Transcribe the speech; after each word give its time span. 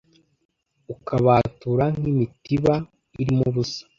Ukabatura 0.93 1.85
nk'imitiba, 1.97 2.73
irimo 3.21 3.43
ubusa 3.51 3.81